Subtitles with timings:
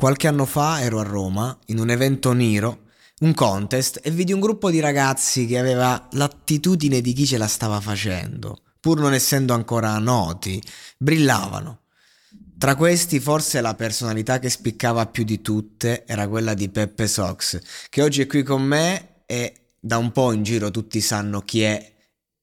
[0.00, 2.84] Qualche anno fa ero a Roma in un evento Niro,
[3.20, 7.46] un contest, e vidi un gruppo di ragazzi che aveva l'attitudine di chi ce la
[7.46, 8.62] stava facendo.
[8.80, 10.58] Pur non essendo ancora noti,
[10.96, 11.80] brillavano.
[12.56, 17.60] Tra questi forse la personalità che spiccava più di tutte era quella di Peppe Sox,
[17.90, 21.60] che oggi è qui con me e da un po' in giro tutti sanno chi
[21.60, 21.92] è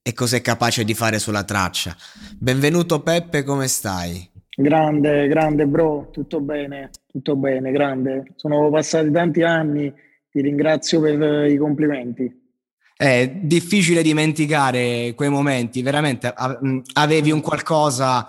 [0.04, 1.98] e cos'è capace di fare sulla traccia.
[2.38, 4.30] Benvenuto Peppe, come stai?
[4.60, 8.34] Grande, grande bro, tutto bene, tutto bene, grande.
[8.36, 9.92] Sono passati tanti anni,
[10.30, 12.46] ti ringrazio per i complimenti.
[12.96, 16.34] È difficile dimenticare quei momenti, veramente
[16.94, 18.28] avevi un qualcosa,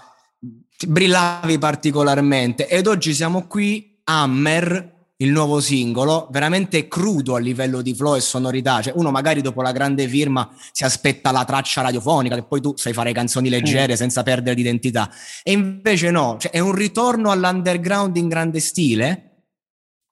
[0.87, 7.93] brillavi particolarmente ed oggi siamo qui, Hammer, il nuovo singolo, veramente crudo a livello di
[7.95, 8.81] flow e sonorità.
[8.81, 12.77] Cioè, uno magari dopo la grande firma si aspetta la traccia radiofonica, che poi tu
[12.77, 13.97] sai fare canzoni leggere mm.
[13.97, 15.11] senza perdere l'identità.
[15.43, 19.25] E invece no, cioè, è un ritorno all'underground in grande stile?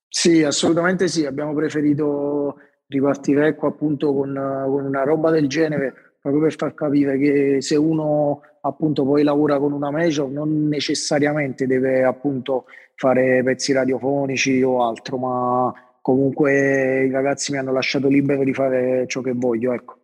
[0.08, 1.24] Sì, assolutamente sì.
[1.24, 2.56] Abbiamo preferito
[2.88, 7.76] ripartire ecco appunto con, con una roba del genere proprio per far capire che se
[7.76, 14.86] uno appunto poi lavora con una major non necessariamente deve appunto fare pezzi radiofonici o
[14.86, 19.98] altro, ma comunque i ragazzi mi hanno lasciato libero di fare ciò che voglio, ecco.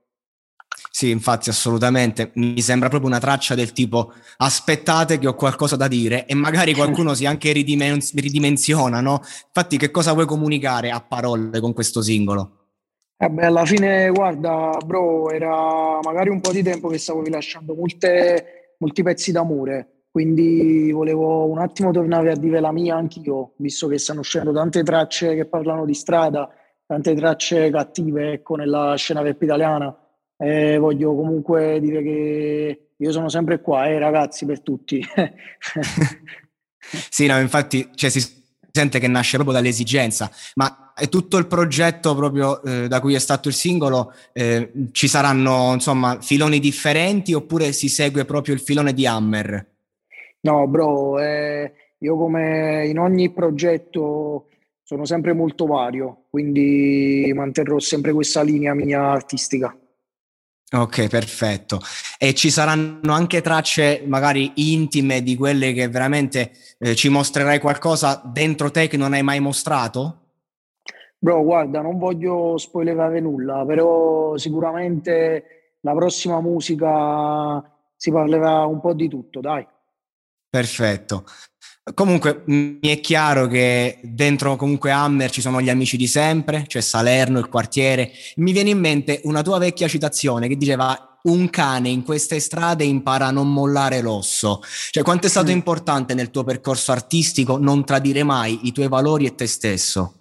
[0.90, 2.32] Sì, infatti, assolutamente.
[2.34, 6.74] Mi sembra proprio una traccia del tipo aspettate che ho qualcosa da dire e magari
[6.74, 9.20] qualcuno si anche ridimensiona, no?
[9.46, 12.61] Infatti, che cosa vuoi comunicare a parole con questo singolo?
[13.22, 17.72] Eh beh, alla fine, guarda, bro, era magari un po' di tempo che stavo rilasciando
[17.74, 23.88] molte, molti pezzi d'amore quindi volevo un attimo tornare a dire la mia anch'io, visto
[23.88, 26.50] che stanno uscendo tante tracce che parlano di strada,
[26.84, 29.96] tante tracce cattive ecco, nella scena rap italiana.
[30.36, 35.02] E voglio comunque dire che io sono sempre qua, eh, ragazzi, per tutti.
[37.08, 38.41] sì, no, infatti cioè, si
[38.72, 43.18] sente che nasce proprio dall'esigenza, ma è tutto il progetto proprio eh, da cui è
[43.18, 48.92] stato il singolo, eh, ci saranno insomma filoni differenti oppure si segue proprio il filone
[48.92, 49.66] di Hammer?
[50.40, 54.48] No, bro, eh, io come in ogni progetto
[54.82, 59.74] sono sempre molto vario, quindi manterrò sempre questa linea mia artistica.
[60.74, 61.80] Ok, perfetto.
[62.18, 68.22] E ci saranno anche tracce magari intime di quelle che veramente eh, ci mostrerai qualcosa
[68.24, 70.16] dentro te che non hai mai mostrato?
[71.18, 77.62] Bro, guarda, non voglio spoilerare nulla, però sicuramente la prossima musica
[77.94, 79.66] si parlerà un po' di tutto, dai.
[80.52, 81.24] Perfetto.
[81.94, 86.82] Comunque mi è chiaro che dentro comunque Hammer ci sono gli amici di sempre, cioè
[86.82, 88.10] Salerno, il quartiere.
[88.36, 92.84] Mi viene in mente una tua vecchia citazione che diceva un cane in queste strade
[92.84, 94.60] impara a non mollare l'osso.
[94.90, 95.54] Cioè quanto è stato mm.
[95.54, 100.14] importante nel tuo percorso artistico non tradire mai i tuoi valori e te stesso?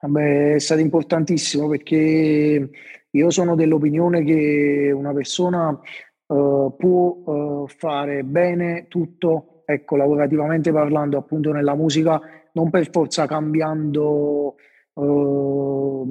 [0.00, 2.68] Vabbè, è stato importantissimo perché
[3.08, 11.18] io sono dell'opinione che una persona uh, può uh, fare bene tutto ecco, lavorativamente parlando,
[11.18, 12.18] appunto nella musica,
[12.52, 14.54] non per forza cambiando
[14.94, 16.08] uh,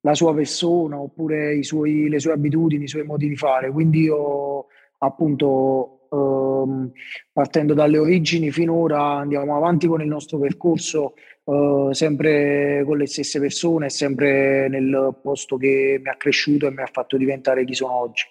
[0.00, 3.70] la sua persona oppure suoi, le sue abitudini, i suoi modi di fare.
[3.70, 4.66] Quindi io
[4.98, 6.90] appunto ehm,
[7.32, 11.14] partendo dalle origini finora andiamo avanti con il nostro percorso
[11.44, 16.82] eh, sempre con le stesse persone, sempre nel posto che mi ha cresciuto e mi
[16.82, 18.24] ha fatto diventare chi sono oggi.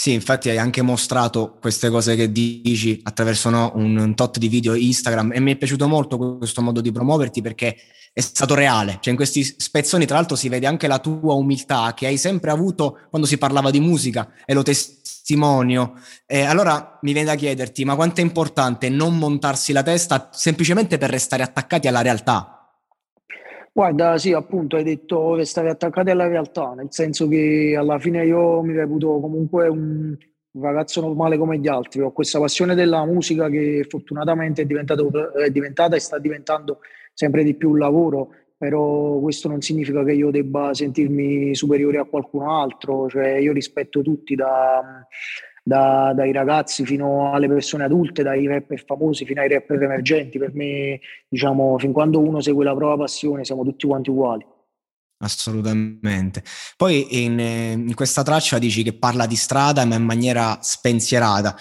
[0.00, 4.72] Sì, infatti hai anche mostrato queste cose che dici attraverso no, un, tot di video
[4.72, 7.76] Instagram e mi è piaciuto molto questo modo di promuoverti perché
[8.10, 8.92] è stato reale.
[8.92, 12.50] Cioè in questi spezzoni tra l'altro si vede anche la tua umiltà che hai sempre
[12.50, 15.92] avuto quando si parlava di musica e lo testimonio.
[16.24, 20.96] E allora mi viene da chiederti, ma quanto è importante non montarsi la testa semplicemente
[20.96, 22.59] per restare attaccati alla realtà?
[23.72, 28.24] Guarda, sì, appunto, hai detto che stavi attaccati alla realtà, nel senso che alla fine
[28.26, 30.16] io mi reputo comunque un,
[30.58, 35.94] ragazzo normale come gli altri, ho questa passione della musica che fortunatamente è, è diventata
[35.94, 36.80] e sta diventando
[37.14, 42.04] sempre di più un lavoro, però questo non significa che io debba sentirmi superiore a
[42.04, 45.06] qualcun altro, cioè io rispetto tutti da
[45.62, 50.38] da, dai ragazzi fino alle persone adulte, dai rapper famosi fino ai rapper emergenti.
[50.38, 54.44] Per me, diciamo, fin quando uno segue la propria passione, siamo tutti quanti uguali.
[55.22, 56.42] Assolutamente.
[56.76, 61.56] Poi in, in, questa traccia dici che parla di strada, ma in maniera spensierata.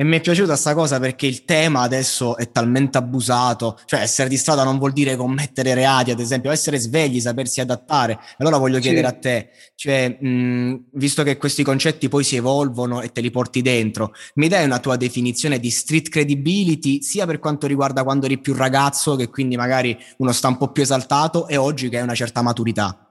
[0.00, 4.28] E mi è piaciuta questa cosa perché il tema adesso è talmente abusato, cioè essere
[4.28, 8.16] di strada non vuol dire commettere reati, ad esempio, essere svegli, sapersi adattare.
[8.36, 9.12] Allora voglio chiedere sì.
[9.12, 13.60] a te, cioè, mh, visto che questi concetti poi si evolvono e te li porti
[13.60, 18.38] dentro, mi dai una tua definizione di street credibility, sia per quanto riguarda quando eri
[18.38, 22.04] più ragazzo, che quindi magari uno sta un po' più esaltato, e oggi che hai
[22.04, 23.07] una certa maturità?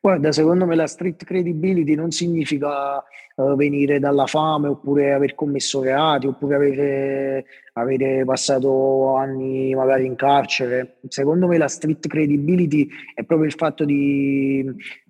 [0.00, 3.02] Guarda, secondo me la street credibility non significa
[3.34, 10.14] uh, venire dalla fame oppure aver commesso reati oppure avere, avere, passato anni magari in
[10.14, 10.98] carcere.
[11.08, 14.64] Secondo me la street credibility è proprio il fatto di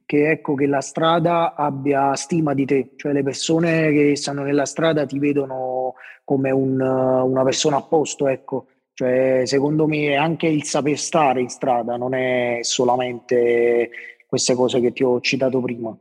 [0.07, 4.65] che, ecco, che la strada abbia stima di te, cioè le persone che stanno nella
[4.65, 8.69] strada ti vedono come un, una persona a posto, ecco.
[8.95, 13.91] Cioè, secondo me anche il saper stare in strada non è solamente
[14.29, 15.97] queste cose che ti ho citato prima.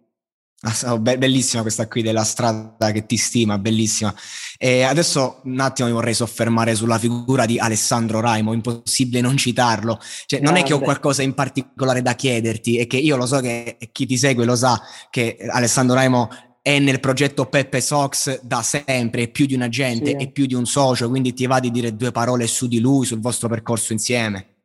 [0.62, 4.14] Ah, bellissima questa qui della strada che ti stima, bellissima.
[4.58, 10.00] E adesso un attimo mi vorrei soffermare sulla figura di Alessandro Raimo, impossibile non citarlo.
[10.26, 13.40] Cioè, non è che ho qualcosa in particolare da chiederti, è che io lo so
[13.40, 14.82] che chi ti segue lo sa
[15.12, 16.28] che Alessandro Raimo
[16.64, 20.26] è nel progetto Peppe Sox da sempre, è più di un agente, sì.
[20.26, 23.06] è più di un socio, quindi ti va di dire due parole su di lui,
[23.06, 24.57] sul vostro percorso insieme.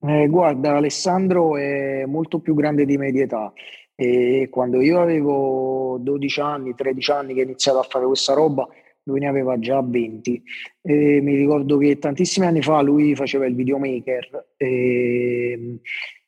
[0.00, 3.52] Eh, guarda, Alessandro è molto più grande di me di età
[3.96, 8.68] e quando io avevo 12 anni, 13 anni che ho iniziato a fare questa roba,
[9.02, 10.42] lui ne aveva già 20.
[10.82, 15.80] E mi ricordo che tantissimi anni fa lui faceva il videomaker e,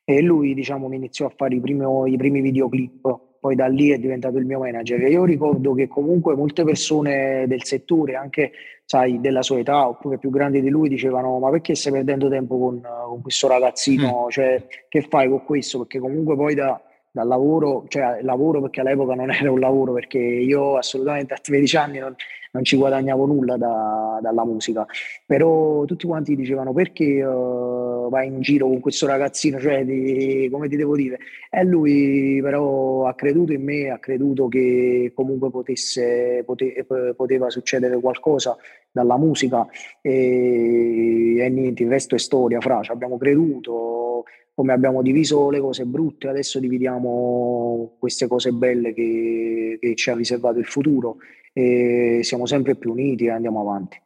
[0.02, 3.90] e lui diciamo, mi iniziò a fare i, primo, i primi videoclip poi da lì
[3.90, 5.00] è diventato il mio manager.
[5.08, 8.52] Io ricordo che comunque molte persone del settore, anche
[8.84, 12.58] sai, della sua età oppure più grandi di lui, dicevano: Ma perché stai perdendo tempo
[12.58, 14.26] con, con questo ragazzino?
[14.26, 14.28] Mm.
[14.28, 15.78] Cioè, che fai con questo?
[15.78, 16.78] Perché comunque poi da,
[17.10, 21.76] dal lavoro, cioè lavoro perché all'epoca non era un lavoro, perché io assolutamente a 13
[21.76, 22.14] anni non,
[22.52, 24.86] non ci guadagnavo nulla da, dalla musica,
[25.26, 27.79] però tutti quanti dicevano perché uh,
[28.10, 31.18] vai in giro con questo ragazzino, cioè di, come ti devo dire,
[31.50, 36.86] e lui però ha creduto in me, ha creduto che comunque potesse, pote,
[37.16, 38.54] poteva succedere qualcosa
[38.92, 39.66] dalla musica.
[40.02, 44.24] E, e niente, il resto è storia, fra, ci abbiamo creduto,
[44.54, 50.14] come abbiamo diviso le cose brutte, adesso dividiamo queste cose belle che, che ci ha
[50.14, 51.16] riservato il futuro.
[51.52, 53.98] E siamo sempre più uniti e andiamo avanti.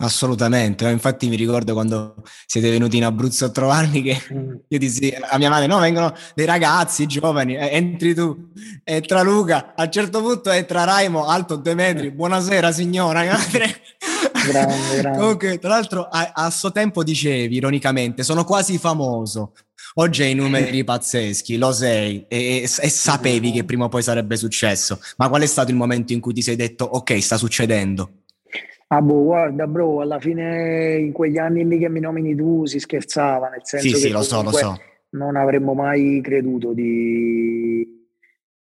[0.00, 4.54] Assolutamente, infatti mi ricordo quando siete venuti in Abruzzo a trovarmi che mm.
[4.68, 8.50] io dissi a mia madre, no, vengono dei ragazzi giovani, eh, entri tu,
[8.84, 13.80] entra Luca, a un certo punto entra Raimo, alto due metri, buonasera signora, grande,
[14.46, 15.18] grande.
[15.18, 19.52] Comunque, tra l'altro a, a suo tempo dicevi, ironicamente, sono quasi famoso,
[19.94, 25.00] Oggi hai numeri pazzeschi, lo sei e, e, sapevi che prima o poi sarebbe successo.
[25.16, 28.10] Ma qual è stato il momento in cui ti sei detto ok, sta succedendo?
[28.90, 32.78] Ah boh, guarda bro, alla fine in quegli anni lì che mi nomini tu si
[32.78, 34.80] scherzava, nel senso sì, che sì, lo so, lo so.
[35.10, 37.86] non avremmo mai creduto di,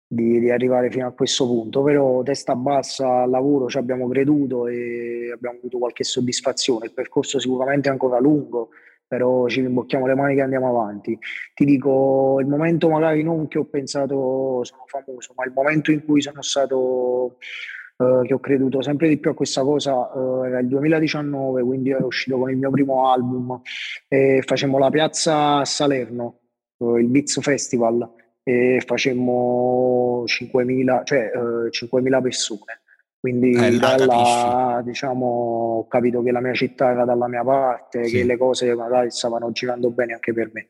[0.05, 4.67] di, di, arrivare fino a questo punto, però testa bassa al lavoro ci abbiamo creduto
[4.67, 6.87] e abbiamo avuto qualche soddisfazione.
[6.87, 8.71] Il percorso sicuramente è ancora lungo,
[9.07, 11.17] però ci rimbocchiamo le maniche e andiamo avanti.
[11.55, 16.05] Ti dico, il momento magari non che ho pensato sono famoso, ma il momento in
[16.05, 17.37] cui sono stato,
[17.99, 21.91] eh, che ho creduto sempre di più a questa cosa, eh, era il 2019, quindi
[21.91, 23.61] ero uscito con il mio primo album
[24.07, 26.39] e facemmo la piazza a Salerno,
[26.79, 28.09] eh, il Beats Festival,
[28.45, 31.31] e facemmo 5.000, cioè,
[31.71, 32.81] 5.000 eh, persone
[33.19, 38.05] Quindi eh, da là diciamo, ho capito che la mia città era dalla mia parte,
[38.05, 38.19] sì.
[38.19, 40.69] che le cose magari stavano girando bene anche per me.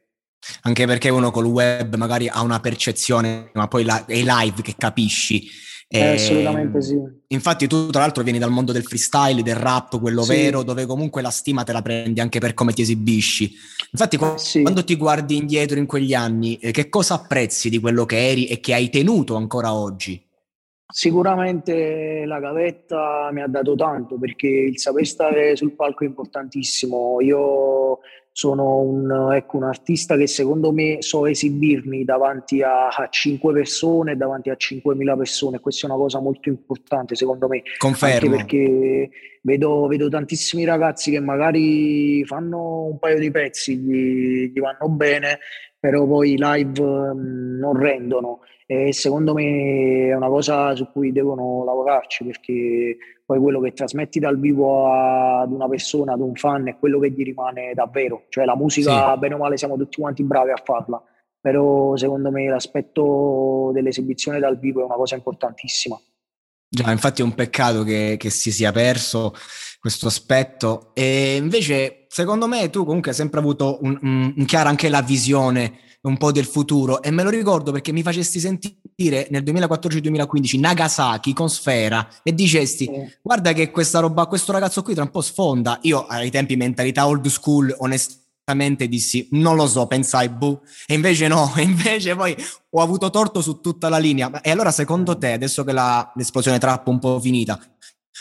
[0.63, 4.75] Anche perché uno col web magari ha una percezione, ma poi la, è live che
[4.77, 5.67] capisci.
[5.91, 6.97] Eh, assolutamente sì.
[7.29, 10.35] Infatti tu tra l'altro vieni dal mondo del freestyle, del rap, quello sì.
[10.35, 13.55] vero, dove comunque la stima te la prendi anche per come ti esibisci.
[13.93, 14.61] Infatti sì.
[14.61, 18.47] quando ti guardi indietro in quegli anni, eh, che cosa apprezzi di quello che eri
[18.47, 20.23] e che hai tenuto ancora oggi?
[20.91, 27.21] Sicuramente la gavetta mi ha dato tanto perché il saper stare sul palco è importantissimo.
[27.21, 27.99] Io
[28.33, 34.17] sono un, ecco, un artista che secondo me so esibirmi davanti a, a 5 persone,
[34.17, 35.59] davanti a 5.000 persone.
[35.59, 37.63] Questa è una cosa molto importante secondo me.
[37.77, 38.15] Confermo.
[38.15, 39.11] Anche perché
[39.43, 45.41] vedo, vedo tantissimi ragazzi che magari fanno un paio di pezzi, gli, gli vanno bene,
[45.79, 51.65] però poi live um, non rendono e secondo me è una cosa su cui devono
[51.65, 56.79] lavorarci perché poi quello che trasmetti dal vivo ad una persona, ad un fan, è
[56.79, 58.25] quello che gli rimane davvero.
[58.31, 59.19] Cioè la musica, sì.
[59.19, 61.03] bene o male, siamo tutti quanti bravi a farla,
[61.39, 65.99] però secondo me l'aspetto dell'esibizione dal vivo è una cosa importantissima.
[66.71, 69.35] Già, infatti è un peccato che, che si sia perso
[69.79, 70.93] questo aspetto.
[70.95, 75.03] E invece, secondo me, tu comunque hai sempre avuto un, un, un chiara anche la
[75.03, 80.61] visione un po' del futuro e me lo ricordo perché mi facesti sentire nel 2014-2015
[80.61, 83.17] Nagasaki con Sfera e dicesti sì.
[83.21, 85.79] guarda che questa roba, questo ragazzo qui tra un po' sfonda.
[85.83, 91.27] Io ai tempi mentalità old school onestamente dissi non lo so, pensai buh e invece
[91.27, 92.35] no, e invece poi
[92.71, 94.41] ho avuto torto su tutta la linea.
[94.41, 97.61] E allora secondo te, adesso che la, l'esplosione trap è un po' finita,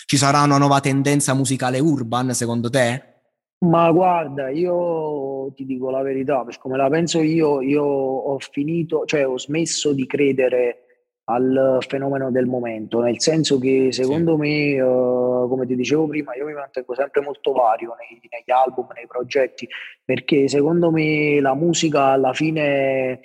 [0.06, 3.17] ci sarà una nuova tendenza musicale urban secondo te?
[3.60, 9.04] Ma guarda, io ti dico la verità, per come la penso io, io ho finito,
[9.06, 10.84] cioè ho smesso di credere
[11.30, 14.40] al fenomeno del momento, nel senso che secondo sì.
[14.40, 18.88] me, uh, come ti dicevo prima, io mi mantengo sempre molto vario nei, negli album,
[18.96, 19.68] nei progetti,
[20.06, 23.20] perché secondo me la musica alla fine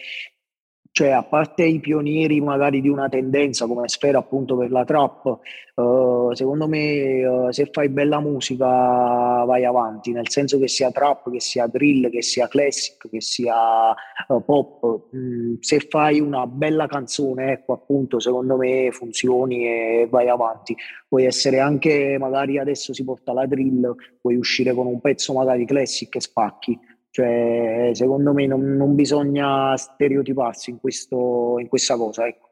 [0.92, 5.38] cioè a parte i pionieri magari di una tendenza come Sfera appunto per la trap,
[5.74, 11.30] uh, secondo me uh, se fai bella musica vai avanti, nel senso che sia trap,
[11.30, 13.90] che sia drill, che sia classic, che sia
[14.28, 20.28] uh, pop, mm, se fai una bella canzone, ecco appunto secondo me funzioni e vai
[20.28, 20.76] avanti.
[21.08, 25.64] Puoi essere anche magari adesso si porta la drill, puoi uscire con un pezzo magari
[25.64, 26.78] classic e spacchi
[27.12, 32.26] cioè, secondo me non, non bisogna stereotiparsi in, questo, in questa cosa.
[32.26, 32.48] Ecco.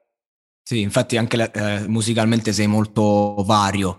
[0.62, 3.96] Sì, infatti anche eh, musicalmente sei molto vario.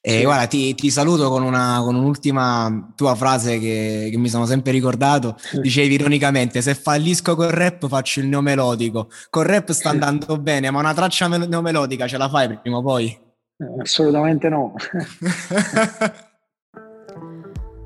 [0.00, 4.46] E guarda, ti, ti saluto con, una, con, un'ultima tua frase che, che, mi sono
[4.46, 5.36] sempre ricordato.
[5.60, 9.10] Dicevi ironicamente: se fallisco col rap faccio il neomelodico.
[9.28, 13.06] Col rap sta andando bene, ma una traccia neomelodica ce la fai prima o poi?
[13.06, 14.72] Eh, assolutamente no.